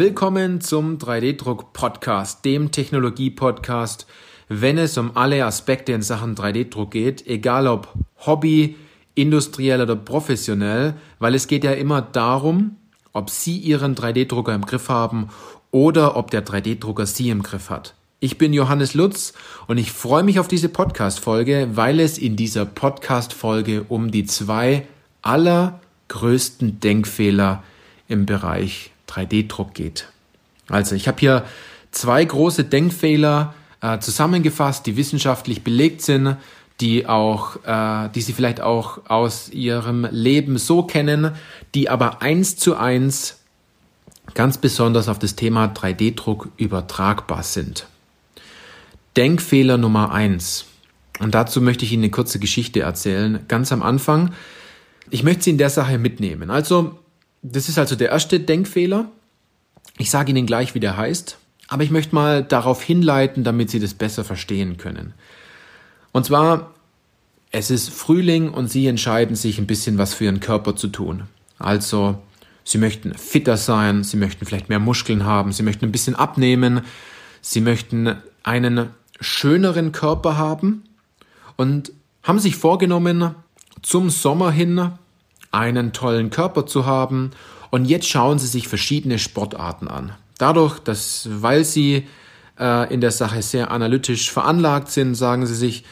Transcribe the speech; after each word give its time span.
Willkommen 0.00 0.62
zum 0.62 0.96
3D-Druck-Podcast, 0.96 2.46
dem 2.46 2.70
Technologie-Podcast, 2.70 4.06
wenn 4.48 4.78
es 4.78 4.96
um 4.96 5.14
alle 5.14 5.44
Aspekte 5.44 5.92
in 5.92 6.00
Sachen 6.00 6.34
3D-Druck 6.34 6.90
geht, 6.90 7.26
egal 7.26 7.66
ob 7.66 7.92
Hobby, 8.24 8.76
industriell 9.14 9.82
oder 9.82 9.96
professionell, 9.96 10.94
weil 11.18 11.34
es 11.34 11.48
geht 11.48 11.64
ja 11.64 11.72
immer 11.72 12.00
darum, 12.00 12.76
ob 13.12 13.28
Sie 13.28 13.58
Ihren 13.58 13.94
3D-Drucker 13.94 14.54
im 14.54 14.64
Griff 14.64 14.88
haben 14.88 15.28
oder 15.70 16.16
ob 16.16 16.30
der 16.30 16.46
3D-Drucker 16.46 17.04
Sie 17.04 17.28
im 17.28 17.42
Griff 17.42 17.68
hat. 17.68 17.92
Ich 18.20 18.38
bin 18.38 18.54
Johannes 18.54 18.94
Lutz 18.94 19.34
und 19.66 19.76
ich 19.76 19.92
freue 19.92 20.22
mich 20.22 20.40
auf 20.40 20.48
diese 20.48 20.70
Podcast-Folge, 20.70 21.72
weil 21.74 22.00
es 22.00 22.16
in 22.16 22.36
dieser 22.36 22.64
Podcast-Folge 22.64 23.84
um 23.90 24.10
die 24.10 24.24
zwei 24.24 24.86
allergrößten 25.20 26.80
Denkfehler 26.80 27.62
im 28.08 28.24
Bereich 28.24 28.92
3D-Druck 29.10 29.74
geht. 29.74 30.08
Also 30.68 30.94
ich 30.94 31.08
habe 31.08 31.18
hier 31.18 31.44
zwei 31.90 32.24
große 32.24 32.64
Denkfehler 32.64 33.54
äh, 33.80 33.98
zusammengefasst, 33.98 34.86
die 34.86 34.96
wissenschaftlich 34.96 35.64
belegt 35.64 36.02
sind, 36.02 36.36
die 36.80 37.06
auch, 37.06 37.56
äh, 37.64 38.08
die 38.14 38.22
Sie 38.22 38.32
vielleicht 38.32 38.60
auch 38.60 39.00
aus 39.08 39.50
Ihrem 39.50 40.06
Leben 40.10 40.58
so 40.58 40.82
kennen, 40.82 41.32
die 41.74 41.88
aber 41.88 42.22
eins 42.22 42.56
zu 42.56 42.76
eins 42.76 43.38
ganz 44.34 44.58
besonders 44.58 45.08
auf 45.08 45.18
das 45.18 45.34
Thema 45.34 45.66
3D-Druck 45.66 46.48
übertragbar 46.56 47.42
sind. 47.42 47.86
Denkfehler 49.16 49.76
Nummer 49.76 50.12
eins. 50.12 50.66
Und 51.18 51.34
dazu 51.34 51.60
möchte 51.60 51.84
ich 51.84 51.92
Ihnen 51.92 52.04
eine 52.04 52.10
kurze 52.10 52.38
Geschichte 52.38 52.80
erzählen, 52.80 53.40
ganz 53.48 53.72
am 53.72 53.82
Anfang. 53.82 54.32
Ich 55.10 55.22
möchte 55.22 55.44
Sie 55.44 55.50
in 55.50 55.58
der 55.58 55.70
Sache 55.70 55.98
mitnehmen. 55.98 56.50
Also, 56.50 56.98
das 57.42 57.68
ist 57.68 57.78
also 57.78 57.96
der 57.96 58.10
erste 58.10 58.40
Denkfehler. 58.40 59.10
Ich 59.98 60.10
sage 60.10 60.30
Ihnen 60.30 60.46
gleich, 60.46 60.74
wie 60.74 60.80
der 60.80 60.96
heißt, 60.96 61.38
aber 61.68 61.82
ich 61.82 61.90
möchte 61.90 62.14
mal 62.14 62.42
darauf 62.42 62.82
hinleiten, 62.82 63.44
damit 63.44 63.70
Sie 63.70 63.80
das 63.80 63.94
besser 63.94 64.24
verstehen 64.24 64.76
können. 64.76 65.14
Und 66.12 66.26
zwar, 66.26 66.74
es 67.50 67.70
ist 67.70 67.90
Frühling 67.90 68.50
und 68.50 68.68
Sie 68.68 68.86
entscheiden 68.86 69.36
sich 69.36 69.58
ein 69.58 69.66
bisschen 69.66 69.98
was 69.98 70.14
für 70.14 70.24
Ihren 70.24 70.40
Körper 70.40 70.76
zu 70.76 70.88
tun. 70.88 71.24
Also, 71.58 72.18
Sie 72.64 72.78
möchten 72.78 73.14
fitter 73.14 73.56
sein, 73.56 74.04
Sie 74.04 74.16
möchten 74.16 74.46
vielleicht 74.46 74.68
mehr 74.68 74.78
Muskeln 74.78 75.24
haben, 75.24 75.52
Sie 75.52 75.62
möchten 75.62 75.84
ein 75.84 75.92
bisschen 75.92 76.14
abnehmen, 76.14 76.82
Sie 77.40 77.60
möchten 77.60 78.16
einen 78.42 78.90
schöneren 79.20 79.92
Körper 79.92 80.36
haben 80.36 80.84
und 81.56 81.92
haben 82.22 82.38
sich 82.38 82.56
vorgenommen, 82.56 83.34
zum 83.82 84.10
Sommer 84.10 84.50
hin 84.50 84.92
einen 85.50 85.92
tollen 85.92 86.30
Körper 86.30 86.66
zu 86.66 86.86
haben 86.86 87.30
und 87.70 87.84
jetzt 87.84 88.08
schauen 88.08 88.38
sie 88.38 88.46
sich 88.46 88.68
verschiedene 88.68 89.18
Sportarten 89.18 89.88
an. 89.88 90.12
Dadurch, 90.38 90.78
dass, 90.78 91.28
weil 91.30 91.64
sie 91.64 92.06
äh, 92.58 92.92
in 92.92 93.00
der 93.00 93.10
Sache 93.10 93.42
sehr 93.42 93.70
analytisch 93.70 94.30
veranlagt 94.30 94.90
sind, 94.90 95.14
sagen 95.14 95.46
sie 95.46 95.54
sich, 95.54 95.84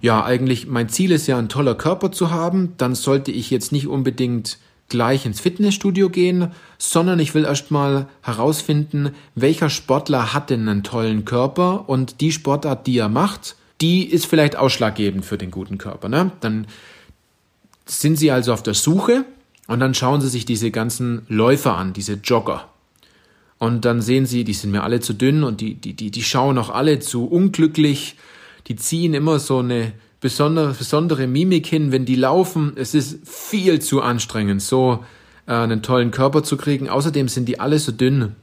ja, 0.00 0.24
eigentlich 0.24 0.66
mein 0.66 0.88
Ziel 0.88 1.12
ist 1.12 1.26
ja 1.26 1.38
ein 1.38 1.48
toller 1.48 1.74
Körper 1.74 2.12
zu 2.12 2.30
haben, 2.30 2.74
dann 2.76 2.94
sollte 2.94 3.32
ich 3.32 3.50
jetzt 3.50 3.72
nicht 3.72 3.86
unbedingt 3.86 4.58
gleich 4.88 5.26
ins 5.26 5.40
Fitnessstudio 5.40 6.08
gehen, 6.08 6.52
sondern 6.78 7.18
ich 7.18 7.34
will 7.34 7.44
erstmal 7.44 8.06
herausfinden, 8.22 9.10
welcher 9.34 9.70
Sportler 9.70 10.32
hat 10.32 10.50
denn 10.50 10.68
einen 10.68 10.82
tollen 10.82 11.24
Körper 11.24 11.88
und 11.88 12.20
die 12.20 12.32
Sportart, 12.32 12.86
die 12.86 12.98
er 12.98 13.08
macht, 13.08 13.56
die 13.80 14.04
ist 14.04 14.26
vielleicht 14.26 14.56
ausschlaggebend 14.56 15.24
für 15.24 15.38
den 15.38 15.50
guten 15.50 15.78
Körper. 15.78 16.08
Ne? 16.08 16.32
Dann 16.40 16.66
sind 17.88 18.16
Sie 18.16 18.30
also 18.30 18.52
auf 18.52 18.62
der 18.62 18.74
Suche 18.74 19.24
und 19.66 19.80
dann 19.80 19.94
schauen 19.94 20.20
Sie 20.20 20.28
sich 20.28 20.44
diese 20.44 20.70
ganzen 20.70 21.22
Läufer 21.28 21.76
an, 21.76 21.92
diese 21.92 22.14
Jogger. 22.14 22.68
Und 23.58 23.84
dann 23.84 24.00
sehen 24.00 24.26
Sie, 24.26 24.44
die 24.44 24.52
sind 24.52 24.70
mir 24.70 24.82
alle 24.82 25.00
zu 25.00 25.12
dünn 25.12 25.42
und 25.42 25.60
die, 25.60 25.74
die, 25.74 25.94
die, 25.94 26.10
die 26.10 26.22
schauen 26.22 26.58
auch 26.58 26.70
alle 26.70 27.00
zu 27.00 27.26
unglücklich. 27.26 28.16
Die 28.68 28.76
ziehen 28.76 29.14
immer 29.14 29.38
so 29.38 29.58
eine 29.58 29.92
besondere, 30.20 30.74
besondere 30.74 31.26
Mimik 31.26 31.66
hin, 31.66 31.90
wenn 31.90 32.04
die 32.04 32.14
laufen. 32.14 32.72
Es 32.76 32.94
ist 32.94 33.26
viel 33.26 33.80
zu 33.80 34.00
anstrengend, 34.00 34.62
so 34.62 35.04
äh, 35.46 35.52
einen 35.52 35.82
tollen 35.82 36.12
Körper 36.12 36.42
zu 36.44 36.56
kriegen. 36.56 36.88
Außerdem 36.88 37.28
sind 37.28 37.46
die 37.46 37.58
alle 37.58 37.78
so 37.78 37.90
dünn. 37.90 38.36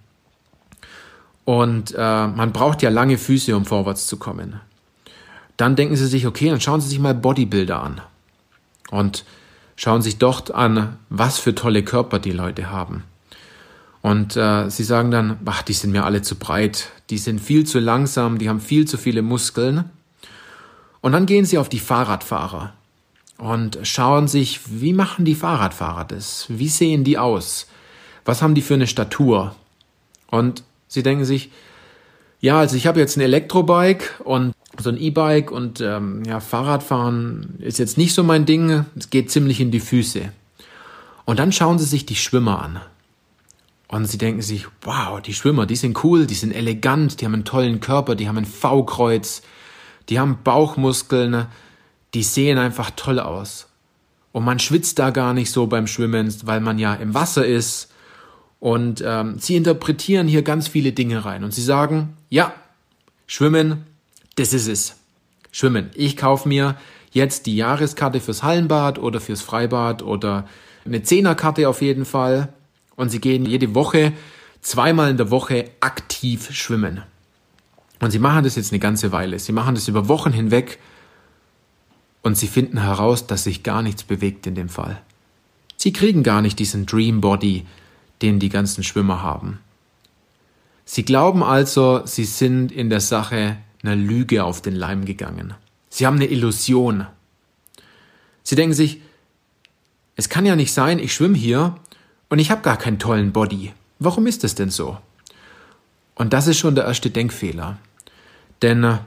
Und 1.45 1.93
äh, 1.95 2.27
man 2.27 2.51
braucht 2.51 2.81
ja 2.81 2.89
lange 2.89 3.17
Füße, 3.17 3.55
um 3.55 3.65
vorwärts 3.65 4.07
zu 4.07 4.17
kommen. 4.17 4.59
Dann 5.57 5.75
denken 5.75 5.95
sie 5.95 6.07
sich, 6.07 6.27
okay, 6.27 6.49
dann 6.49 6.59
schauen 6.59 6.81
sie 6.81 6.89
sich 6.89 6.99
mal 6.99 7.13
Bodybuilder 7.13 7.81
an. 7.81 8.01
Und 8.91 9.25
schauen 9.75 10.01
sich 10.01 10.17
dort 10.17 10.51
an, 10.51 10.97
was 11.09 11.39
für 11.39 11.55
tolle 11.55 11.83
Körper 11.83 12.19
die 12.19 12.31
Leute 12.31 12.69
haben. 12.69 13.03
Und 14.01 14.37
äh, 14.37 14.69
sie 14.69 14.83
sagen 14.83 15.09
dann, 15.09 15.39
ach, 15.45 15.63
die 15.63 15.73
sind 15.73 15.91
mir 15.91 16.05
alle 16.05 16.21
zu 16.21 16.35
breit, 16.35 16.89
die 17.09 17.17
sind 17.17 17.41
viel 17.41 17.65
zu 17.65 17.79
langsam, 17.79 18.37
die 18.37 18.49
haben 18.49 18.59
viel 18.59 18.85
zu 18.85 18.97
viele 18.97 19.23
Muskeln. 19.23 19.89
Und 21.01 21.11
dann 21.11 21.25
gehen 21.25 21.45
sie 21.45 21.57
auf 21.57 21.69
die 21.69 21.79
Fahrradfahrer 21.79 22.73
und 23.37 23.79
schauen 23.83 24.27
sich, 24.27 24.61
wie 24.67 24.93
machen 24.93 25.25
die 25.25 25.35
Fahrradfahrer 25.35 26.05
das? 26.05 26.45
Wie 26.49 26.69
sehen 26.69 27.03
die 27.03 27.17
aus? 27.17 27.67
Was 28.23 28.41
haben 28.41 28.55
die 28.55 28.61
für 28.61 28.75
eine 28.75 28.87
Statur? 28.87 29.55
Und 30.27 30.63
sie 30.87 31.03
denken 31.03 31.25
sich, 31.25 31.51
ja, 32.39 32.59
also 32.59 32.75
ich 32.75 32.87
habe 32.87 32.99
jetzt 32.99 33.17
ein 33.17 33.21
Elektrobike 33.21 34.23
und 34.23 34.53
so 34.81 34.89
ein 34.89 34.97
E-Bike 34.97 35.51
und 35.51 35.81
ähm, 35.81 36.23
ja, 36.25 36.39
Fahrradfahren 36.39 37.55
ist 37.59 37.79
jetzt 37.79 37.97
nicht 37.97 38.13
so 38.13 38.23
mein 38.23 38.45
Ding. 38.45 38.85
Es 38.97 39.09
geht 39.09 39.31
ziemlich 39.31 39.59
in 39.59 39.71
die 39.71 39.79
Füße. 39.79 40.31
Und 41.25 41.39
dann 41.39 41.51
schauen 41.51 41.79
sie 41.79 41.85
sich 41.85 42.05
die 42.05 42.15
Schwimmer 42.15 42.61
an. 42.61 42.79
Und 43.87 44.05
sie 44.05 44.17
denken 44.17 44.41
sich, 44.41 44.67
wow, 44.81 45.21
die 45.21 45.33
Schwimmer, 45.33 45.65
die 45.65 45.75
sind 45.75 46.03
cool, 46.03 46.25
die 46.25 46.33
sind 46.33 46.51
elegant, 46.51 47.21
die 47.21 47.25
haben 47.25 47.33
einen 47.33 47.45
tollen 47.45 47.79
Körper, 47.79 48.15
die 48.15 48.27
haben 48.27 48.37
ein 48.37 48.45
V-Kreuz, 48.45 49.41
die 50.09 50.19
haben 50.19 50.39
Bauchmuskeln, 50.43 51.45
die 52.13 52.23
sehen 52.23 52.57
einfach 52.57 52.91
toll 52.95 53.19
aus. 53.19 53.67
Und 54.31 54.43
man 54.43 54.59
schwitzt 54.59 54.99
da 54.99 55.11
gar 55.11 55.33
nicht 55.33 55.51
so 55.51 55.67
beim 55.67 55.87
Schwimmen, 55.87 56.33
weil 56.43 56.59
man 56.59 56.77
ja 56.77 56.93
im 56.95 57.13
Wasser 57.13 57.45
ist. 57.45 57.91
Und 58.59 59.03
ähm, 59.05 59.37
sie 59.39 59.55
interpretieren 59.55 60.27
hier 60.27 60.41
ganz 60.41 60.67
viele 60.67 60.91
Dinge 60.91 61.23
rein. 61.23 61.43
Und 61.43 61.53
sie 61.53 61.61
sagen, 61.61 62.17
ja, 62.29 62.53
Schwimmen 63.27 63.85
das 64.35 64.53
ist 64.53 64.67
es. 64.67 64.95
Schwimmen. 65.51 65.89
Ich 65.95 66.17
kaufe 66.17 66.47
mir 66.47 66.75
jetzt 67.11 67.45
die 67.45 67.55
Jahreskarte 67.55 68.19
fürs 68.19 68.43
Hallenbad 68.43 68.99
oder 68.99 69.21
fürs 69.21 69.41
Freibad 69.41 70.01
oder 70.01 70.47
eine 70.85 71.01
Zehnerkarte 71.01 71.69
auf 71.69 71.81
jeden 71.81 72.05
Fall. 72.05 72.49
Und 72.95 73.09
sie 73.09 73.21
gehen 73.21 73.45
jede 73.45 73.73
Woche, 73.73 74.13
zweimal 74.61 75.09
in 75.09 75.17
der 75.17 75.31
Woche 75.31 75.71
aktiv 75.79 76.51
schwimmen. 76.51 77.03
Und 78.01 78.11
sie 78.11 78.19
machen 78.19 78.43
das 78.43 78.55
jetzt 78.55 78.71
eine 78.71 78.79
ganze 78.79 79.11
Weile. 79.11 79.39
Sie 79.39 79.53
machen 79.53 79.75
das 79.75 79.87
über 79.87 80.07
Wochen 80.09 80.33
hinweg 80.33 80.79
und 82.21 82.37
sie 82.37 82.47
finden 82.47 82.81
heraus, 82.81 83.27
dass 83.27 83.45
sich 83.45 83.63
gar 83.63 83.81
nichts 83.81 84.03
bewegt 84.03 84.47
in 84.47 84.55
dem 84.55 84.69
Fall. 84.69 85.01
Sie 85.77 85.93
kriegen 85.93 86.23
gar 86.23 86.41
nicht 86.41 86.59
diesen 86.59 86.85
Dream 86.85 87.21
Body, 87.21 87.65
den 88.21 88.39
die 88.39 88.49
ganzen 88.49 88.83
Schwimmer 88.83 89.21
haben. 89.21 89.59
Sie 90.83 91.03
glauben 91.03 91.43
also, 91.43 92.05
sie 92.05 92.25
sind 92.25 92.71
in 92.71 92.89
der 92.89 92.99
Sache 92.99 93.57
einer 93.87 93.95
Lüge 93.95 94.43
auf 94.43 94.61
den 94.61 94.75
Leim 94.75 95.05
gegangen. 95.05 95.53
Sie 95.89 96.05
haben 96.05 96.15
eine 96.15 96.25
Illusion. 96.25 97.07
Sie 98.43 98.55
denken 98.55 98.73
sich, 98.73 99.01
es 100.15 100.29
kann 100.29 100.45
ja 100.45 100.55
nicht 100.55 100.73
sein, 100.73 100.99
ich 100.99 101.13
schwimme 101.13 101.37
hier 101.37 101.75
und 102.29 102.39
ich 102.39 102.51
habe 102.51 102.61
gar 102.61 102.77
keinen 102.77 102.99
tollen 102.99 103.31
Body. 103.31 103.73
Warum 103.99 104.27
ist 104.27 104.43
es 104.43 104.55
denn 104.55 104.69
so? 104.69 104.97
Und 106.15 106.33
das 106.33 106.47
ist 106.47 106.57
schon 106.57 106.75
der 106.75 106.85
erste 106.85 107.09
Denkfehler. 107.09 107.77
Denn 108.61 108.83
äh, 108.83 108.97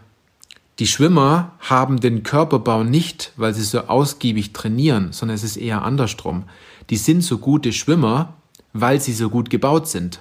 die 0.78 0.86
Schwimmer 0.86 1.52
haben 1.60 2.00
den 2.00 2.22
Körperbau 2.22 2.84
nicht, 2.84 3.32
weil 3.36 3.54
sie 3.54 3.64
so 3.64 3.80
ausgiebig 3.80 4.52
trainieren, 4.52 5.12
sondern 5.12 5.34
es 5.34 5.44
ist 5.44 5.56
eher 5.56 5.82
andersrum. 5.82 6.44
Die 6.90 6.96
sind 6.96 7.22
so 7.22 7.38
gute 7.38 7.72
Schwimmer, 7.72 8.34
weil 8.72 9.00
sie 9.00 9.12
so 9.12 9.30
gut 9.30 9.50
gebaut 9.50 9.88
sind. 9.88 10.20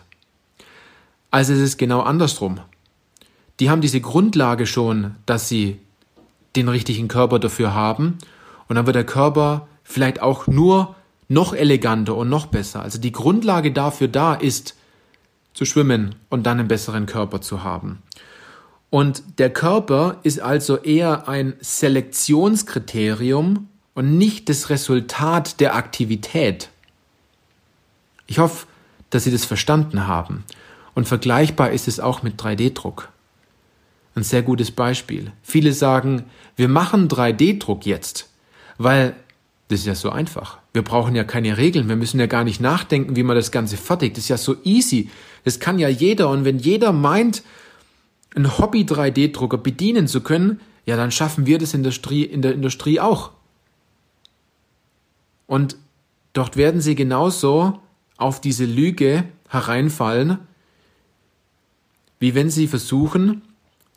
Also 1.30 1.54
es 1.54 1.60
ist 1.60 1.78
genau 1.78 2.02
andersrum 2.02 2.62
die 3.60 3.70
haben 3.70 3.82
diese 3.82 4.02
Grundlage 4.02 4.66
schon, 4.66 5.16
dass 5.26 5.50
sie 5.50 5.80
den 6.56 6.70
richtigen 6.70 7.08
Körper 7.08 7.40
dafür 7.40 7.74
haben. 7.74 8.18
Und 8.68 8.76
dann 8.76 8.86
wird 8.86 8.96
der 8.96 9.06
Körper 9.06 9.68
vielleicht 9.84 10.22
auch 10.22 10.48
nur 10.48 10.96
noch 11.30 11.54
eleganter 11.54 12.16
und 12.16 12.30
noch 12.30 12.48
besser. 12.48 12.82
Also 12.82 13.00
die 13.00 13.12
Grundlage 13.12 13.72
dafür 13.72 14.08
da 14.08 14.34
ist, 14.34 14.76
zu 15.54 15.66
schwimmen 15.66 16.16
und 16.30 16.46
dann 16.46 16.60
einen 16.60 16.68
besseren 16.68 17.08
Körper 17.08 17.42
zu 17.42 17.64
haben. 17.64 18.04
Und 18.90 19.40
der 19.40 19.50
Körper 19.50 20.18
ist 20.24 20.40
also 20.40 20.78
eher 20.78 21.28
ein 21.28 21.54
Selektionskriterium 21.60 23.68
und 23.96 24.18
nicht 24.18 24.50
das 24.50 24.70
Resultat 24.70 25.60
der 25.60 25.76
Aktivität. 25.76 26.70
Ich 28.28 28.40
hoffe, 28.40 28.68
dass 29.10 29.24
Sie 29.24 29.32
das 29.32 29.46
verstanden 29.46 30.08
haben. 30.08 30.44
Und 30.94 31.08
vergleichbar 31.08 31.72
ist 31.72 31.88
es 31.88 32.00
auch 32.00 32.24
mit 32.24 32.40
3D-Druck 32.40 33.10
ein 34.18 34.24
sehr 34.24 34.42
gutes 34.42 34.72
Beispiel. 34.72 35.32
Viele 35.44 35.72
sagen, 35.74 36.24
wir 36.56 36.68
machen 36.68 37.08
3D-Druck 37.08 37.86
jetzt, 37.86 38.30
weil 38.78 39.16
Das 39.70 39.82
ist 39.82 39.86
ja 39.86 39.96
so 39.96 40.10
einfach. 40.10 40.60
Wir 40.72 40.82
brauchen 40.82 41.14
ja 41.14 41.26
keine 41.26 41.58
Regeln. 41.58 41.90
Wir 41.90 41.98
müssen 41.98 42.20
ja 42.22 42.26
gar 42.26 42.46
nicht 42.46 42.62
nachdenken, 42.62 43.18
wie 43.18 43.24
man 43.24 43.36
das 43.36 43.52
Ganze 43.52 43.76
fertigt. 43.76 44.16
Das 44.16 44.24
ist 44.24 44.30
ja 44.30 44.38
so 44.38 44.56
easy. 44.64 45.10
Das 45.44 45.60
kann 45.60 45.78
ja 45.78 45.90
jeder. 45.90 46.30
Und 46.30 46.46
wenn 46.46 46.58
jeder 46.58 46.94
meint, 46.94 47.44
einen 48.34 48.58
Hobby-3D-Drucker 48.58 49.58
bedienen 49.58 50.08
zu 50.08 50.22
können, 50.22 50.62
ja, 50.86 50.96
dann 50.96 51.12
schaffen 51.12 51.46
wir 51.46 51.58
das 51.58 51.74
in 51.74 51.84
der, 51.84 51.90
Industrie, 51.92 52.24
in 52.24 52.42
der 52.42 52.54
Industrie 52.54 53.00
auch. 53.02 53.32
Und 55.48 55.76
dort 56.32 56.56
werden 56.56 56.80
sie 56.80 56.96
genauso 56.96 57.80
auf 58.16 58.40
diese 58.40 58.64
Lüge 58.64 59.26
hereinfallen, 59.50 60.40
wie 62.20 62.36
wenn 62.36 62.50
sie 62.50 62.68
versuchen, 62.68 63.42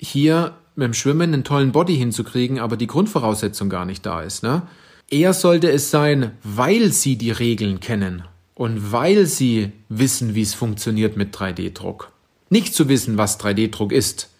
hier 0.00 0.56
mit 0.74 0.86
dem 0.86 0.94
Schwimmen 0.94 1.34
einen 1.34 1.44
tollen 1.44 1.72
Body 1.72 1.96
hinzukriegen, 1.96 2.58
aber 2.58 2.76
die 2.76 2.86
Grundvoraussetzung 2.86 3.68
gar 3.68 3.84
nicht 3.84 4.06
da 4.06 4.22
ist. 4.22 4.42
Ne? 4.42 4.62
Eher 5.10 5.34
sollte 5.34 5.70
es 5.70 5.90
sein, 5.90 6.32
weil 6.42 6.90
sie 6.92 7.16
die 7.16 7.30
Regeln 7.30 7.80
kennen 7.80 8.24
und 8.54 8.92
weil 8.92 9.26
sie 9.26 9.72
wissen, 9.88 10.34
wie 10.34 10.42
es 10.42 10.54
funktioniert 10.54 11.16
mit 11.16 11.36
3D-Druck. 11.36 12.12
Nicht 12.48 12.74
zu 12.74 12.88
wissen, 12.88 13.18
was 13.18 13.38
3D-Druck 13.38 13.92
ist, 13.92 14.30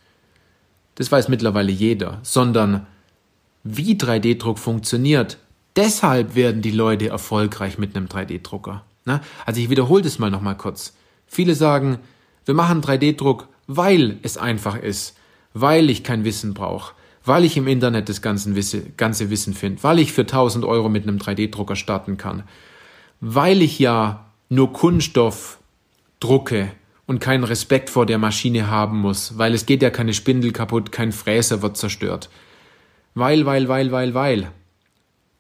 das 0.95 1.13
weiß 1.13 1.29
mittlerweile 1.29 1.73
jeder, 1.73 2.21
sondern 2.23 2.87
wie 3.63 3.95
3D-Druck 3.95 4.59
funktioniert. 4.59 5.39
Deshalb 5.77 6.35
werden 6.35 6.63
die 6.63 6.71
Leute 6.71 7.09
erfolgreich 7.09 7.79
mit 7.79 7.95
einem 7.95 8.07
3D-Drucker. 8.07 8.85
Ne? 9.05 9.21
Also 9.47 9.61
ich 9.61 9.71
wiederhole 9.71 10.03
das 10.03 10.19
mal 10.19 10.31
nochmal 10.31 10.57
kurz. 10.57 10.95
Viele 11.27 11.55
sagen, 11.55 11.99
wir 12.45 12.55
machen 12.55 12.83
3D-Druck, 12.83 13.49
weil 13.67 14.19
es 14.23 14.37
einfach 14.37 14.77
ist, 14.77 15.17
weil 15.55 15.91
ich 15.91 16.05
kein 16.05 16.25
Wissen 16.25 16.55
brauche, 16.55 16.95
weil 17.25 17.45
ich 17.45 17.57
im 17.57 17.67
Internet 17.67 18.09
das 18.09 18.23
ganze, 18.23 18.55
Wissen, 18.55 19.55
finde, 19.55 19.83
weil 19.83 19.99
ich 19.99 20.13
für 20.13 20.23
1000 20.23 20.65
Euro 20.65 20.89
mit 20.89 21.05
einem 21.05 21.19
3D-Drucker 21.19 21.77
starten 21.77 22.17
kann, 22.17 22.45
weil 23.21 23.63
ich 23.63 23.79
ja 23.79 24.27
nur 24.49 24.73
Kunststoff 24.73 25.59
drucke 26.19 26.71
und 27.07 27.19
keinen 27.21 27.45
Respekt 27.45 27.91
vor 27.91 28.07
der 28.07 28.19
Maschine 28.19 28.71
haben 28.71 28.99
muss, 28.99 29.37
weil 29.37 29.55
es 29.55 29.67
geht 29.67 29.83
ja 29.83 29.91
keine 29.91 30.15
Spindel 30.15 30.53
kaputt, 30.53 30.93
kein 30.93 31.13
Fräser 31.13 31.63
wird 31.63 31.77
zerstört. 31.77 32.31
Weil, 33.15 33.47
weil, 33.47 33.69
weil, 33.69 33.91
weil, 33.91 34.15
weil. 34.15 34.53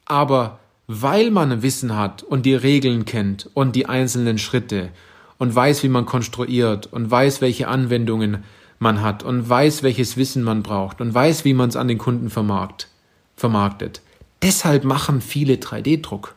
Aber 0.04 0.58
weil 0.88 1.30
man 1.30 1.62
Wissen 1.62 1.96
hat 1.96 2.24
und 2.24 2.44
die 2.44 2.54
Regeln 2.54 3.04
kennt 3.04 3.48
und 3.54 3.76
die 3.76 3.86
einzelnen 3.86 4.38
Schritte 4.38 4.90
und 5.38 5.54
weiß, 5.54 5.84
wie 5.84 5.88
man 5.88 6.04
konstruiert 6.04 6.88
und 6.88 7.10
weiß, 7.10 7.40
welche 7.40 7.68
Anwendungen 7.68 8.42
man 8.80 9.02
hat 9.02 9.22
und 9.22 9.48
weiß, 9.48 9.84
welches 9.84 10.16
Wissen 10.16 10.42
man 10.42 10.64
braucht 10.64 11.00
und 11.00 11.14
weiß, 11.14 11.44
wie 11.44 11.54
man 11.54 11.68
es 11.68 11.76
an 11.76 11.86
den 11.86 11.98
Kunden 11.98 12.30
vermarkt, 12.30 12.88
vermarktet. 13.36 14.00
Deshalb 14.42 14.84
machen 14.84 15.20
viele 15.20 15.54
3D-Druck. 15.54 16.34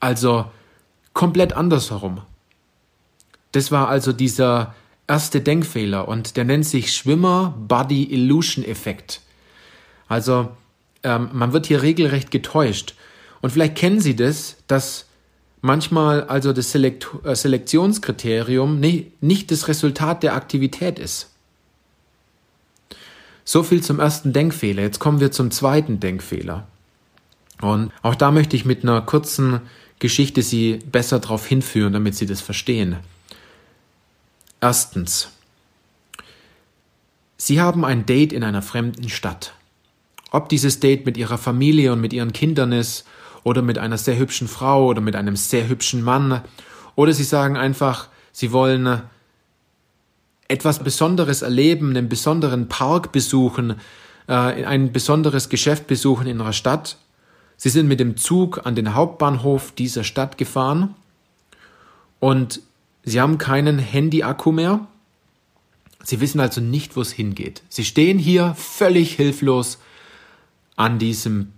Also 0.00 0.46
komplett 1.12 1.52
andersherum. 1.52 2.22
Das 3.52 3.70
war 3.70 3.88
also 3.88 4.12
dieser 4.12 4.74
erste 5.06 5.40
Denkfehler 5.40 6.08
und 6.08 6.36
der 6.36 6.44
nennt 6.44 6.66
sich 6.66 6.92
Schwimmer 6.92 7.54
Body 7.68 8.04
Illusion 8.04 8.64
Effekt. 8.64 9.20
Also 10.08 10.48
ähm, 11.02 11.30
man 11.32 11.52
wird 11.52 11.66
hier 11.66 11.82
regelrecht 11.82 12.30
getäuscht. 12.30 12.94
Und 13.42 13.50
vielleicht 13.50 13.76
kennen 13.76 14.00
Sie 14.00 14.16
das, 14.16 14.56
dass 14.66 15.06
manchmal 15.60 16.24
also 16.24 16.52
das 16.52 16.72
Selekt 16.72 17.08
äh, 17.24 17.34
Selektionskriterium 17.34 18.80
nicht 18.80 19.50
das 19.50 19.68
Resultat 19.68 20.22
der 20.22 20.34
Aktivität 20.34 20.98
ist. 20.98 21.35
So 23.48 23.62
viel 23.62 23.80
zum 23.80 24.00
ersten 24.00 24.32
Denkfehler. 24.32 24.82
Jetzt 24.82 24.98
kommen 24.98 25.20
wir 25.20 25.30
zum 25.30 25.52
zweiten 25.52 26.00
Denkfehler. 26.00 26.66
Und 27.62 27.92
auch 28.02 28.16
da 28.16 28.32
möchte 28.32 28.56
ich 28.56 28.64
mit 28.64 28.82
einer 28.82 29.00
kurzen 29.00 29.60
Geschichte 30.00 30.42
Sie 30.42 30.80
besser 30.90 31.20
darauf 31.20 31.46
hinführen, 31.46 31.92
damit 31.92 32.16
Sie 32.16 32.26
das 32.26 32.40
verstehen. 32.40 32.96
Erstens. 34.60 35.30
Sie 37.36 37.60
haben 37.60 37.84
ein 37.84 38.04
Date 38.04 38.32
in 38.32 38.42
einer 38.42 38.62
fremden 38.62 39.08
Stadt. 39.08 39.54
Ob 40.32 40.48
dieses 40.48 40.80
Date 40.80 41.06
mit 41.06 41.16
Ihrer 41.16 41.38
Familie 41.38 41.92
und 41.92 42.00
mit 42.00 42.12
Ihren 42.12 42.32
Kindern 42.32 42.72
ist 42.72 43.06
oder 43.44 43.62
mit 43.62 43.78
einer 43.78 43.96
sehr 43.96 44.18
hübschen 44.18 44.48
Frau 44.48 44.86
oder 44.86 45.00
mit 45.00 45.14
einem 45.14 45.36
sehr 45.36 45.68
hübschen 45.68 46.02
Mann. 46.02 46.42
Oder 46.96 47.12
sie 47.12 47.22
sagen 47.22 47.56
einfach, 47.56 48.08
sie 48.32 48.50
wollen 48.50 49.02
etwas 50.48 50.78
Besonderes 50.78 51.42
erleben, 51.42 51.90
einen 51.90 52.08
besonderen 52.08 52.68
Park 52.68 53.12
besuchen, 53.12 53.74
äh, 54.28 54.32
ein 54.32 54.92
besonderes 54.92 55.48
Geschäft 55.48 55.86
besuchen 55.86 56.26
in 56.26 56.38
ihrer 56.38 56.52
Stadt. 56.52 56.98
Sie 57.56 57.68
sind 57.68 57.88
mit 57.88 58.00
dem 58.00 58.16
Zug 58.16 58.66
an 58.66 58.74
den 58.74 58.94
Hauptbahnhof 58.94 59.72
dieser 59.72 60.04
Stadt 60.04 60.38
gefahren 60.38 60.94
und 62.20 62.60
sie 63.02 63.20
haben 63.20 63.38
keinen 63.38 63.78
Handy-Akku 63.78 64.52
mehr. 64.52 64.86
Sie 66.02 66.20
wissen 66.20 66.38
also 66.38 66.60
nicht, 66.60 66.96
wo 66.96 67.00
es 67.00 67.10
hingeht. 67.10 67.62
Sie 67.68 67.84
stehen 67.84 68.18
hier 68.18 68.54
völlig 68.56 69.14
hilflos 69.14 69.78
an 70.76 70.98
diesem 70.98 71.52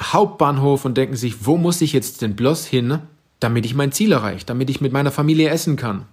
Hauptbahnhof 0.00 0.84
und 0.84 0.96
denken 0.96 1.16
sich, 1.16 1.44
wo 1.46 1.56
muss 1.56 1.80
ich 1.80 1.92
jetzt 1.92 2.22
denn 2.22 2.36
bloß 2.36 2.66
hin, 2.66 3.00
damit 3.40 3.66
ich 3.66 3.74
mein 3.74 3.92
Ziel 3.92 4.12
erreiche, 4.12 4.46
damit 4.46 4.70
ich 4.70 4.80
mit 4.80 4.92
meiner 4.92 5.10
Familie 5.10 5.50
essen 5.50 5.76
kann, 5.76 6.06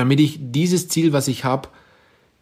damit 0.00 0.18
ich 0.18 0.38
dieses 0.40 0.88
Ziel, 0.88 1.12
was 1.12 1.28
ich 1.28 1.44
habe, 1.44 1.68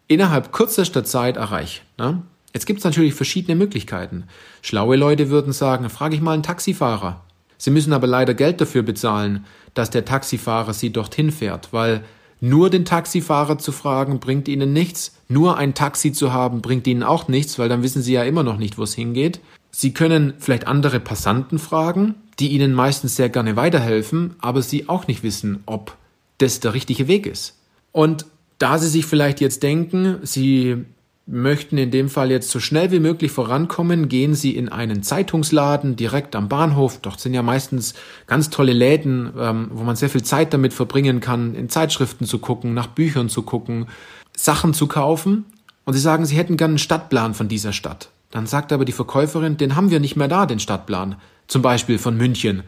innerhalb 0.07 0.53
kürzester 0.53 1.03
Zeit 1.03 1.35
erreiche. 1.35 1.81
Ne? 1.97 2.21
Jetzt 2.53 2.65
gibt 2.65 2.79
es 2.79 2.85
natürlich 2.85 3.13
verschiedene 3.13 3.57
Möglichkeiten. 3.57 4.23
Schlaue 4.61 4.95
Leute 4.95 5.29
würden 5.29 5.51
sagen, 5.51 5.89
frage 5.89 6.15
ich 6.15 6.21
mal 6.21 6.33
einen 6.33 6.43
Taxifahrer. 6.43 7.21
Sie 7.57 7.69
müssen 7.69 7.91
aber 7.91 8.07
leider 8.07 8.33
Geld 8.33 8.61
dafür 8.61 8.81
bezahlen, 8.81 9.45
dass 9.73 9.89
der 9.89 10.05
Taxifahrer 10.05 10.73
sie 10.73 10.91
dorthin 10.91 11.31
fährt, 11.31 11.73
weil 11.73 12.05
nur 12.39 12.69
den 12.69 12.85
Taxifahrer 12.85 13.57
zu 13.57 13.73
fragen 13.73 14.21
bringt 14.21 14.47
ihnen 14.47 14.71
nichts, 14.71 15.17
nur 15.27 15.57
ein 15.57 15.73
Taxi 15.73 16.13
zu 16.13 16.31
haben 16.31 16.61
bringt 16.61 16.87
ihnen 16.87 17.03
auch 17.03 17.27
nichts, 17.27 17.59
weil 17.59 17.67
dann 17.67 17.83
wissen 17.83 18.01
sie 18.01 18.13
ja 18.13 18.23
immer 18.23 18.43
noch 18.43 18.57
nicht, 18.57 18.77
wo 18.77 18.83
es 18.83 18.95
hingeht. 18.95 19.41
Sie 19.69 19.93
können 19.93 20.33
vielleicht 20.39 20.65
andere 20.65 21.01
Passanten 21.01 21.59
fragen, 21.59 22.15
die 22.39 22.47
Ihnen 22.47 22.73
meistens 22.73 23.17
sehr 23.17 23.29
gerne 23.29 23.57
weiterhelfen, 23.57 24.35
aber 24.39 24.61
Sie 24.61 24.87
auch 24.87 25.07
nicht 25.07 25.23
wissen, 25.23 25.61
ob 25.65 25.97
das 26.39 26.59
der 26.59 26.73
richtige 26.73 27.07
Weg 27.07 27.25
ist. 27.25 27.57
Und 27.91 28.25
da 28.57 28.77
Sie 28.77 28.87
sich 28.87 29.05
vielleicht 29.05 29.39
jetzt 29.39 29.63
denken, 29.63 30.17
Sie 30.23 30.85
möchten 31.25 31.77
in 31.77 31.91
dem 31.91 32.09
Fall 32.09 32.31
jetzt 32.31 32.49
so 32.49 32.59
schnell 32.59 32.91
wie 32.91 32.99
möglich 32.99 33.31
vorankommen, 33.31 34.09
gehen 34.09 34.33
Sie 34.33 34.55
in 34.55 34.69
einen 34.69 35.03
Zeitungsladen 35.03 35.95
direkt 35.95 36.35
am 36.35 36.49
Bahnhof. 36.49 36.99
Dort 37.01 37.19
sind 37.19 37.33
ja 37.33 37.43
meistens 37.43 37.93
ganz 38.25 38.49
tolle 38.49 38.73
Läden, 38.73 39.31
ähm, 39.37 39.69
wo 39.71 39.83
man 39.83 39.95
sehr 39.95 40.09
viel 40.09 40.23
Zeit 40.23 40.53
damit 40.53 40.73
verbringen 40.73 41.19
kann, 41.19 41.55
in 41.55 41.69
Zeitschriften 41.69 42.25
zu 42.25 42.39
gucken, 42.39 42.73
nach 42.73 42.87
Büchern 42.87 43.29
zu 43.29 43.43
gucken, 43.43 43.87
Sachen 44.35 44.73
zu 44.73 44.87
kaufen. 44.87 45.45
Und 45.85 45.93
Sie 45.93 45.99
sagen, 45.99 46.25
Sie 46.25 46.35
hätten 46.35 46.57
gern 46.57 46.71
einen 46.71 46.77
Stadtplan 46.79 47.33
von 47.33 47.47
dieser 47.47 47.73
Stadt. 47.73 48.09
Dann 48.31 48.47
sagt 48.47 48.71
aber 48.71 48.85
die 48.85 48.91
Verkäuferin, 48.91 49.57
den 49.57 49.75
haben 49.75 49.91
wir 49.91 49.99
nicht 49.99 50.15
mehr 50.15 50.27
da, 50.27 50.45
den 50.45 50.59
Stadtplan. 50.59 51.15
Zum 51.47 51.61
Beispiel 51.61 51.97
von 51.97 52.15
München. 52.17 52.63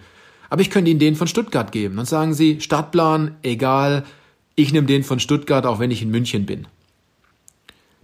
Aber 0.51 0.61
ich 0.61 0.69
könnte 0.69 0.91
Ihnen 0.91 0.99
den 0.99 1.15
von 1.15 1.29
Stuttgart 1.29 1.71
geben. 1.71 1.95
Dann 1.95 2.05
sagen 2.05 2.33
Sie, 2.33 2.59
Stadtplan, 2.59 3.37
egal, 3.41 4.03
ich 4.55 4.73
nehme 4.73 4.85
den 4.85 5.05
von 5.05 5.21
Stuttgart, 5.21 5.65
auch 5.65 5.79
wenn 5.79 5.91
ich 5.91 6.01
in 6.01 6.11
München 6.11 6.45
bin. 6.45 6.67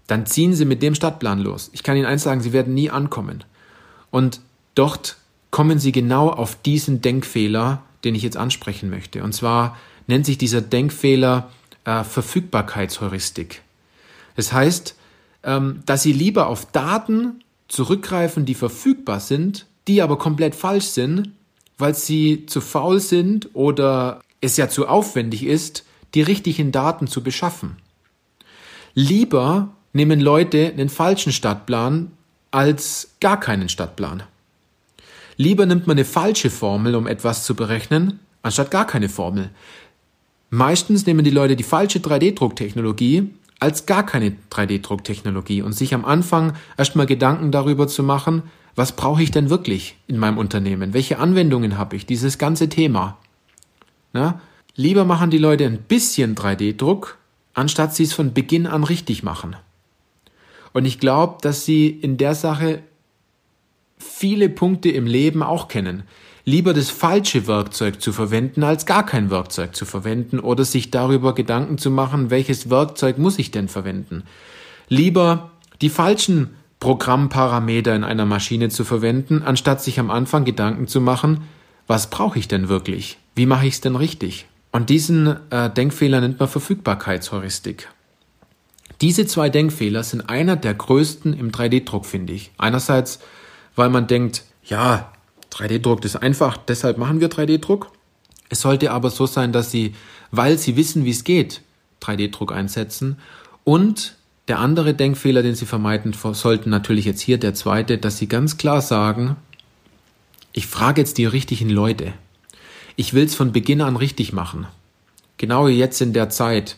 Dann 0.08 0.26
ziehen 0.26 0.54
Sie 0.54 0.64
mit 0.64 0.82
dem 0.82 0.96
Stadtplan 0.96 1.40
los. 1.40 1.70
Ich 1.74 1.84
kann 1.84 1.98
Ihnen 1.98 2.06
eins 2.06 2.24
sagen, 2.24 2.40
Sie 2.40 2.54
werden 2.54 2.74
nie 2.74 2.90
ankommen. 2.90 3.44
Und 4.12 4.40
dort 4.76 5.18
kommen 5.52 5.78
Sie 5.78 5.92
genau 5.92 6.30
auf 6.30 6.56
diesen 6.62 7.02
Denkfehler, 7.02 7.84
den 8.06 8.16
ich 8.16 8.24
jetzt 8.24 8.38
ansprechen 8.38 8.90
möchte. 8.90 9.24
Und 9.24 9.34
zwar 9.34 9.78
nennt 10.08 10.26
sich 10.26 10.38
dieser 10.38 10.62
Denkfehler 10.62 11.52
äh, 11.84 12.06
Verfügbarkeitsheuristik. 12.06 13.62
Das 14.38 14.54
heißt, 14.54 14.96
ähm, 15.44 15.82
dass 15.86 16.02
Sie 16.02 16.14
lieber 16.14 16.48
auf 16.48 16.72
Daten 16.72 17.44
zurückgreifen, 17.68 18.46
die 18.46 18.56
verfügbar 18.56 19.20
sind, 19.20 19.66
die 19.90 20.02
aber 20.02 20.18
komplett 20.18 20.56
falsch 20.56 20.86
sind, 20.86 21.32
weil 21.78 21.96
sie 21.96 22.46
zu 22.46 22.62
faul 22.62 23.00
sind 23.00 23.50
oder 23.54 24.22
es 24.42 24.58
ja 24.58 24.70
zu 24.70 24.88
aufwendig 24.88 25.46
ist, 25.46 25.86
die 26.14 26.22
richtigen 26.22 26.72
Daten 26.72 27.08
zu 27.08 27.24
beschaffen. 27.24 27.78
Lieber 28.94 29.70
nehmen 29.94 30.20
Leute 30.20 30.68
einen 30.68 30.90
falschen 30.90 31.32
Stadtplan 31.32 32.12
als 32.52 33.12
gar 33.20 33.40
keinen 33.40 33.70
Stadtplan. 33.70 34.24
Lieber 35.38 35.66
nimmt 35.66 35.86
man 35.86 35.98
eine 35.98 36.06
falsche 36.06 36.50
Formel, 36.50 36.96
um 36.96 37.06
etwas 37.06 37.44
zu 37.44 37.56
berechnen, 37.56 38.20
anstatt 38.42 38.72
gar 38.72 38.88
keine 38.88 39.10
Formel. 39.10 39.52
Meistens 40.50 41.06
nehmen 41.06 41.24
die 41.24 41.32
Leute 41.32 41.56
die 41.56 41.64
falsche 41.64 42.00
3D-Drucktechnologie 42.00 43.30
als 43.60 43.86
gar 43.86 44.06
keine 44.06 44.36
3D-Drucktechnologie 44.52 45.62
und 45.62 45.74
sich 45.74 45.94
am 45.94 46.06
Anfang 46.06 46.54
erstmal 46.78 47.06
Gedanken 47.06 47.52
darüber 47.52 47.88
zu 47.88 48.04
machen, 48.04 48.44
was 48.78 48.92
brauche 48.92 49.24
ich 49.24 49.32
denn 49.32 49.50
wirklich 49.50 49.98
in 50.08 50.20
meinem 50.20 50.38
Unternehmen? 50.38 50.94
Welche 50.94 51.18
Anwendungen 51.18 51.80
habe 51.80 51.96
ich? 51.96 52.06
Dieses 52.06 52.38
ganze 52.38 52.70
Thema. 52.70 53.18
Na? 54.14 54.40
Lieber 54.76 55.04
machen 55.04 55.32
die 55.32 55.40
Leute 55.40 55.66
ein 55.66 55.80
bisschen 55.80 56.36
3D-Druck, 56.36 57.18
anstatt 57.56 57.96
sie 57.96 58.04
es 58.04 58.14
von 58.14 58.34
Beginn 58.34 58.68
an 58.68 58.84
richtig 58.84 59.24
machen. 59.24 59.56
Und 60.74 60.86
ich 60.86 61.00
glaube, 61.00 61.38
dass 61.42 61.66
sie 61.66 61.88
in 61.88 62.18
der 62.18 62.36
Sache 62.36 62.84
viele 63.98 64.48
Punkte 64.48 64.90
im 64.90 65.08
Leben 65.08 65.42
auch 65.42 65.70
kennen. 65.70 66.04
Lieber 66.46 66.76
das 66.76 66.92
falsche 66.92 67.48
Werkzeug 67.48 68.00
zu 68.00 68.14
verwenden, 68.14 68.64
als 68.64 68.86
gar 68.86 69.08
kein 69.08 69.32
Werkzeug 69.32 69.76
zu 69.76 69.86
verwenden 69.86 70.40
oder 70.40 70.64
sich 70.64 70.92
darüber 70.92 71.34
Gedanken 71.34 71.80
zu 71.80 71.90
machen, 71.90 72.30
welches 72.30 72.70
Werkzeug 72.70 73.18
muss 73.18 73.40
ich 73.40 73.50
denn 73.50 73.70
verwenden. 73.70 74.22
Lieber 74.88 75.50
die 75.82 75.90
falschen 75.90 76.52
Programmparameter 76.80 77.96
in 77.96 78.04
einer 78.04 78.26
Maschine 78.26 78.70
zu 78.70 78.84
verwenden, 78.84 79.42
anstatt 79.44 79.82
sich 79.82 80.00
am 80.00 80.12
Anfang 80.12 80.46
Gedanken 80.46 80.88
zu 80.88 81.02
machen, 81.02 81.44
was 81.88 82.10
brauche 82.10 82.38
ich 82.38 82.48
denn 82.48 82.70
wirklich? 82.70 83.18
Wie 83.36 83.46
mache 83.46 83.66
ich 83.66 83.76
es 83.76 83.82
denn 83.82 83.96
richtig? 83.96 84.46
Und 84.72 84.90
diesen 84.90 85.38
äh, 85.50 85.70
Denkfehler 85.70 86.22
nennt 86.22 86.40
man 86.40 86.50
Verfügbarkeitsheuristik. 86.50 87.90
Diese 89.02 89.26
zwei 89.26 89.50
Denkfehler 89.50 90.04
sind 90.04 90.30
einer 90.30 90.56
der 90.56 90.74
größten 90.74 91.34
im 91.34 91.52
3D-Druck, 91.52 92.06
finde 92.06 92.34
ich. 92.34 92.52
Einerseits, 92.58 93.20
weil 93.76 93.90
man 93.90 94.08
denkt, 94.08 94.44
ja, 94.64 95.12
3D-Druck 95.52 96.04
ist 96.04 96.16
einfach, 96.18 96.58
deshalb 96.58 96.98
machen 96.98 97.20
wir 97.22 97.30
3D-Druck. 97.30 97.92
Es 98.50 98.62
sollte 98.62 98.92
aber 98.92 99.10
so 99.10 99.26
sein, 99.26 99.52
dass 99.52 99.72
Sie, 99.72 99.94
weil 100.32 100.58
Sie 100.58 100.76
wissen, 100.76 101.06
wie 101.06 101.12
es 101.12 101.24
geht, 101.24 101.62
3D-Druck 102.02 102.52
einsetzen 102.52 103.20
und 103.64 104.17
der 104.48 104.60
andere 104.60 104.94
Denkfehler, 104.94 105.44
den 105.44 105.56
Sie 105.56 105.66
vermeiden 105.66 106.14
sollten, 106.14 106.70
natürlich 106.70 107.06
jetzt 107.06 107.22
hier 107.22 107.38
der 107.38 107.54
zweite, 107.54 107.98
dass 107.98 108.18
Sie 108.18 108.28
ganz 108.28 108.58
klar 108.58 108.82
sagen, 108.82 109.36
ich 110.54 110.68
frage 110.68 111.02
jetzt 111.02 111.18
die 111.18 111.26
richtigen 111.26 111.70
Leute. 111.70 112.14
Ich 112.96 113.14
will 113.14 113.26
es 113.26 113.36
von 113.36 113.52
Beginn 113.52 113.82
an 113.82 113.96
richtig 113.96 114.34
machen. 114.34 114.66
Genau 115.38 115.68
jetzt 115.68 116.02
in 116.02 116.14
der 116.14 116.30
Zeit, 116.30 116.78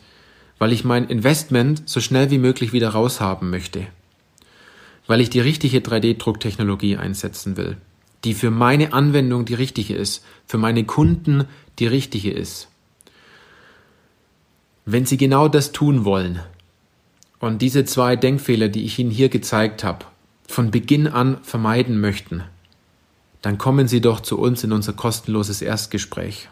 weil 0.57 0.73
ich 0.73 0.83
mein 0.83 1.07
Investment 1.07 1.83
so 1.87 2.01
schnell 2.01 2.29
wie 2.31 2.39
möglich 2.39 2.73
wieder 2.73 2.89
raushaben 2.89 3.49
möchte. 3.49 3.87
Weil 5.07 5.21
ich 5.21 5.29
die 5.29 5.39
richtige 5.39 5.79
3D-Drucktechnologie 5.79 6.97
einsetzen 6.97 7.55
will, 7.55 7.77
die 8.25 8.33
für 8.33 8.51
meine 8.51 8.93
Anwendung 8.93 9.45
die 9.45 9.53
richtige 9.53 9.95
ist, 9.95 10.25
für 10.45 10.57
meine 10.57 10.83
Kunden 10.83 11.45
die 11.79 11.87
richtige 11.87 12.31
ist. 12.31 12.67
Wenn 14.85 15.05
Sie 15.05 15.17
genau 15.17 15.47
das 15.47 15.71
tun 15.71 16.03
wollen, 16.03 16.41
und 17.39 17.61
diese 17.61 17.85
zwei 17.85 18.15
Denkfehler, 18.15 18.67
die 18.67 18.83
ich 18.85 18.99
Ihnen 18.99 19.11
hier 19.11 19.29
gezeigt 19.29 19.83
habe, 19.83 20.05
von 20.47 20.71
Beginn 20.71 21.07
an 21.07 21.37
vermeiden 21.43 21.99
möchten, 22.01 22.43
dann 23.41 23.57
kommen 23.57 23.87
Sie 23.87 24.01
doch 24.01 24.19
zu 24.19 24.37
uns 24.37 24.63
in 24.63 24.73
unser 24.73 24.93
kostenloses 24.93 25.61
Erstgespräch. 25.61 26.49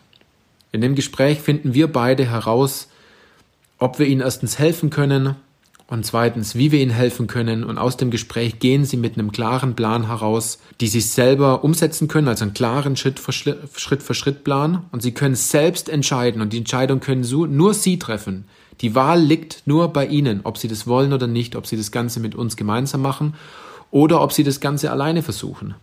In 0.72 0.82
dem 0.82 0.96
Gespräch 0.96 1.39
finden 1.39 1.74
wir 1.74 1.91
beide 1.91 2.25
heraus, 2.25 2.88
ob 3.77 4.00
wir 4.00 4.08
Ihnen 4.08 4.22
erstens 4.22 4.60
helfen 4.60 4.89
können 4.89 5.36
und 5.88 6.06
zweitens, 6.06 6.56
wie 6.56 6.72
wir 6.72 6.79
Ihnen 6.79 6.91
helfen 6.91 7.27
können. 7.27 7.63
Und 7.63 7.77
aus 7.77 7.98
dem 7.98 8.12
Gespräch 8.12 8.60
gehen 8.60 8.86
Sie 8.86 8.98
mit 8.98 9.13
einem 9.13 9.32
klaren 9.32 9.75
Plan 9.75 10.08
heraus, 10.08 10.60
die 10.82 10.88
Sie 10.88 11.01
selber 11.01 11.63
umsetzen 11.63 12.08
können, 12.08 12.27
also 12.27 12.44
einen 12.44 12.53
klaren 12.53 12.98
Schritt 12.98 13.20
für 13.20 13.32
Schritt, 13.32 14.15
Schritt 14.15 14.44
Plan. 14.44 14.86
Und 14.91 15.01
Sie 15.01 15.13
können 15.13 15.36
selbst 15.36 15.89
entscheiden 15.89 16.41
und 16.41 16.53
die 16.53 16.58
Entscheidung 16.58 17.00
können 17.00 17.25
nur 17.56 17.74
Sie 17.74 18.00
treffen. 18.00 18.46
Die 18.81 18.96
Wahl 18.96 19.22
liegt 19.22 19.63
nur 19.65 19.89
bei 19.89 20.05
Ihnen, 20.05 20.41
ob 20.43 20.57
Sie 20.57 20.67
das 20.67 20.88
wollen 20.88 21.13
oder 21.13 21.27
nicht, 21.27 21.55
ob 21.55 21.65
Sie 21.65 21.77
das 21.77 21.91
Ganze 21.91 22.19
mit 22.19 22.36
uns 22.36 22.55
gemeinsam 22.55 23.01
machen 23.01 23.34
oder 23.89 24.22
ob 24.22 24.34
Sie 24.34 24.43
das 24.43 24.60
Ganze 24.60 24.91
alleine 24.91 25.24
versuchen. 25.24 25.75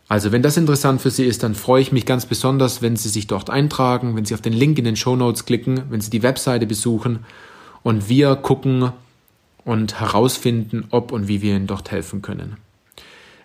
Also 0.10 0.32
wenn 0.32 0.42
das 0.42 0.56
interessant 0.56 1.02
für 1.02 1.12
Sie 1.12 1.26
ist, 1.26 1.44
dann 1.44 1.54
freue 1.54 1.82
ich 1.82 1.92
mich 1.92 2.06
ganz 2.06 2.26
besonders, 2.26 2.82
wenn 2.82 2.96
Sie 2.96 3.10
sich 3.10 3.28
dort 3.28 3.50
eintragen, 3.50 4.16
wenn 4.16 4.24
Sie 4.24 4.34
auf 4.34 4.42
den 4.42 4.54
Link 4.54 4.78
in 4.80 4.86
den 4.86 4.96
Show 4.96 5.18
Notes 5.18 5.46
klicken, 5.46 5.84
wenn 5.90 6.00
Sie 6.00 6.10
die 6.10 6.24
Webseite 6.24 6.66
besuchen 6.66 7.26
und 7.84 8.08
wir 8.08 8.38
gucken 8.38 8.94
und 9.66 10.00
herausfinden, 10.00 10.86
ob 10.92 11.12
und 11.12 11.28
wie 11.28 11.42
wir 11.42 11.56
Ihnen 11.56 11.68
dort 11.68 11.92
helfen 11.92 12.22
können. 12.22 12.56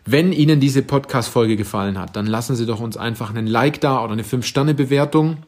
Wenn 0.04 0.32
Ihnen 0.32 0.58
diese 0.58 0.82
Podcast-Folge 0.82 1.56
gefallen 1.56 1.96
hat, 1.96 2.16
dann 2.16 2.26
lassen 2.26 2.56
Sie 2.56 2.66
doch 2.66 2.80
uns 2.80 2.96
einfach 2.96 3.30
einen 3.30 3.46
Like 3.46 3.80
da 3.80 4.02
oder 4.02 4.12
eine 4.12 4.24
5-Sterne-Bewertung. 4.24 5.38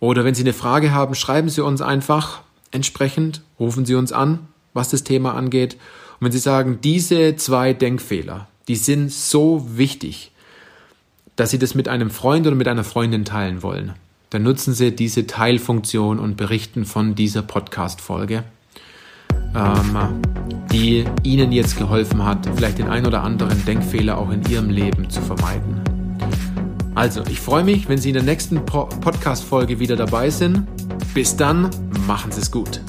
Oder 0.00 0.24
wenn 0.24 0.34
Sie 0.34 0.42
eine 0.42 0.52
Frage 0.52 0.92
haben, 0.92 1.14
schreiben 1.14 1.48
Sie 1.48 1.62
uns 1.62 1.80
einfach 1.80 2.42
entsprechend, 2.72 3.42
rufen 3.60 3.86
Sie 3.86 3.94
uns 3.94 4.10
an, 4.10 4.48
was 4.74 4.88
das 4.88 5.04
Thema 5.04 5.34
angeht. 5.34 5.74
Und 6.18 6.26
wenn 6.26 6.32
Sie 6.32 6.38
sagen, 6.38 6.80
diese 6.82 7.36
zwei 7.36 7.72
Denkfehler, 7.74 8.48
die 8.66 8.76
sind 8.76 9.12
so 9.12 9.66
wichtig, 9.76 10.32
dass 11.36 11.50
Sie 11.50 11.60
das 11.60 11.76
mit 11.76 11.86
einem 11.86 12.10
Freund 12.10 12.44
oder 12.46 12.56
mit 12.56 12.66
einer 12.66 12.84
Freundin 12.84 13.24
teilen 13.24 13.62
wollen, 13.62 13.92
dann 14.30 14.42
nutzen 14.42 14.74
Sie 14.74 14.90
diese 14.90 15.28
Teilfunktion 15.28 16.18
und 16.18 16.36
berichten 16.36 16.84
von 16.84 17.14
dieser 17.14 17.42
Podcast-Folge 17.42 18.42
ähm, 19.54 20.22
die 20.72 21.04
Ihnen 21.22 21.52
jetzt 21.52 21.76
geholfen 21.76 22.24
hat, 22.24 22.48
vielleicht 22.56 22.78
den 22.78 22.88
ein 22.88 23.06
oder 23.06 23.22
anderen 23.22 23.64
Denkfehler 23.66 24.16
auch 24.18 24.30
in 24.30 24.42
Ihrem 24.48 24.70
Leben 24.70 25.10
zu 25.10 25.20
vermeiden. 25.20 25.80
Also, 26.94 27.22
ich 27.30 27.40
freue 27.40 27.64
mich, 27.64 27.88
wenn 27.88 27.98
Sie 27.98 28.08
in 28.08 28.14
der 28.14 28.22
nächsten 28.22 28.64
po 28.64 28.86
Podcast-Folge 28.86 29.78
wieder 29.78 29.96
dabei 29.96 30.30
sind. 30.30 30.66
Bis 31.14 31.36
dann, 31.36 31.70
machen 32.06 32.32
Sie 32.32 32.40
es 32.40 32.50
gut. 32.50 32.80